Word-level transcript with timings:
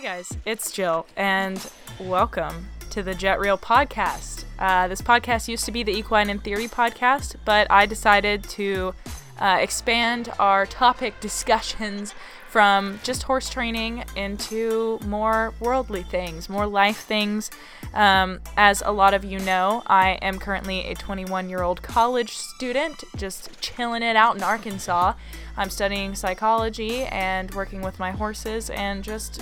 guys, 0.00 0.36
it's 0.44 0.72
Jill, 0.72 1.06
and 1.16 1.70
welcome 2.00 2.66
to 2.90 3.00
the 3.00 3.14
JET 3.14 3.38
Real 3.38 3.56
podcast. 3.56 4.44
Uh, 4.58 4.88
this 4.88 5.00
podcast 5.00 5.46
used 5.46 5.64
to 5.66 5.72
be 5.72 5.84
the 5.84 5.92
Equine 5.96 6.30
in 6.30 6.40
Theory 6.40 6.66
podcast, 6.66 7.36
but 7.44 7.70
I 7.70 7.86
decided 7.86 8.42
to 8.50 8.92
uh, 9.38 9.58
expand 9.60 10.32
our 10.40 10.66
topic 10.66 11.20
discussions 11.20 12.12
from 12.48 12.98
just 13.04 13.24
horse 13.24 13.48
training 13.48 14.04
into 14.16 14.98
more 15.06 15.54
worldly 15.60 16.02
things, 16.02 16.48
more 16.48 16.66
life 16.66 16.98
things. 16.98 17.50
Um, 17.94 18.40
as 18.56 18.82
a 18.84 18.90
lot 18.90 19.14
of 19.14 19.24
you 19.24 19.38
know, 19.38 19.84
I 19.86 20.18
am 20.22 20.40
currently 20.40 20.86
a 20.86 20.94
21 20.94 21.48
year 21.48 21.62
old 21.62 21.82
college 21.82 22.32
student, 22.36 23.04
just 23.16 23.60
chilling 23.60 24.02
it 24.02 24.16
out 24.16 24.36
in 24.36 24.42
Arkansas. 24.42 25.14
I'm 25.56 25.70
studying 25.70 26.16
psychology 26.16 27.04
and 27.04 27.54
working 27.54 27.80
with 27.80 28.00
my 28.00 28.10
horses 28.10 28.70
and 28.70 29.04
just 29.04 29.40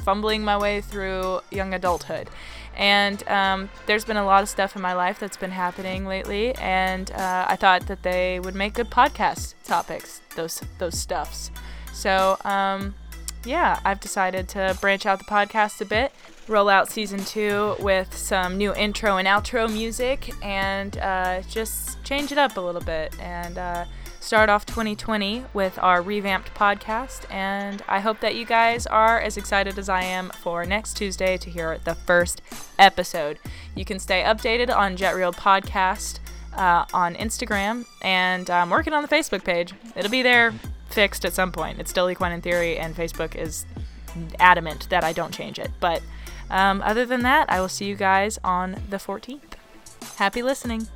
fumbling 0.00 0.44
my 0.44 0.56
way 0.56 0.80
through 0.80 1.40
young 1.50 1.74
adulthood. 1.74 2.28
And 2.76 3.26
um, 3.28 3.68
there's 3.86 4.04
been 4.04 4.16
a 4.16 4.24
lot 4.24 4.42
of 4.42 4.48
stuff 4.48 4.76
in 4.76 4.82
my 4.82 4.94
life 4.94 5.18
that's 5.18 5.36
been 5.36 5.50
happening 5.50 6.06
lately, 6.06 6.54
and 6.54 7.10
uh, 7.10 7.46
I 7.48 7.56
thought 7.56 7.86
that 7.88 8.02
they 8.02 8.40
would 8.40 8.54
make 8.54 8.74
good 8.74 8.90
podcast 8.90 9.54
topics. 9.64 10.20
Those 10.36 10.62
those 10.78 10.96
stuffs. 10.96 11.50
So 11.92 12.38
um, 12.44 12.94
yeah, 13.44 13.80
I've 13.84 14.00
decided 14.00 14.48
to 14.50 14.76
branch 14.80 15.06
out 15.06 15.18
the 15.18 15.24
podcast 15.24 15.80
a 15.80 15.84
bit, 15.84 16.12
roll 16.46 16.68
out 16.68 16.90
season 16.90 17.24
two 17.24 17.74
with 17.80 18.16
some 18.16 18.56
new 18.56 18.74
intro 18.74 19.16
and 19.16 19.26
outro 19.26 19.70
music, 19.70 20.32
and 20.42 20.96
uh, 20.98 21.42
just 21.42 22.02
change 22.04 22.32
it 22.32 22.38
up 22.38 22.56
a 22.56 22.60
little 22.60 22.80
bit 22.80 23.18
and 23.20 23.58
uh, 23.58 23.84
start 24.20 24.48
off 24.48 24.66
2020 24.66 25.44
with 25.52 25.78
our 25.78 26.02
revamped 26.02 26.54
podcast. 26.54 27.30
And 27.30 27.82
I 27.88 28.00
hope 28.00 28.20
that 28.20 28.36
you 28.36 28.44
guys 28.44 28.86
are 28.86 29.18
as 29.20 29.36
excited 29.36 29.78
as 29.78 29.88
I 29.88 30.02
am 30.02 30.30
for 30.30 30.64
next 30.64 30.96
Tuesday 30.96 31.36
to 31.38 31.50
hear 31.50 31.78
the 31.84 31.94
first 31.94 32.42
episode. 32.78 33.38
You 33.74 33.84
can 33.84 33.98
stay 33.98 34.22
updated 34.22 34.74
on 34.74 34.96
JET 34.96 35.14
Real 35.16 35.32
Podcast. 35.32 36.18
Uh, 36.52 36.84
on 36.92 37.14
Instagram, 37.14 37.86
and 38.02 38.50
I'm 38.50 38.70
working 38.70 38.92
on 38.92 39.02
the 39.02 39.08
Facebook 39.08 39.44
page. 39.44 39.72
It'll 39.94 40.10
be 40.10 40.20
there 40.20 40.52
fixed 40.88 41.24
at 41.24 41.32
some 41.32 41.52
point. 41.52 41.78
It's 41.78 41.90
still 41.90 42.10
Equine 42.10 42.32
in 42.32 42.40
Theory, 42.40 42.76
and 42.76 42.94
Facebook 42.94 43.36
is 43.36 43.66
adamant 44.40 44.88
that 44.90 45.04
I 45.04 45.12
don't 45.12 45.32
change 45.32 45.60
it. 45.60 45.70
But 45.78 46.02
um, 46.50 46.82
other 46.82 47.06
than 47.06 47.22
that, 47.22 47.48
I 47.48 47.60
will 47.60 47.68
see 47.68 47.84
you 47.84 47.94
guys 47.94 48.38
on 48.42 48.82
the 48.90 48.96
14th. 48.96 49.54
Happy 50.16 50.42
listening. 50.42 50.88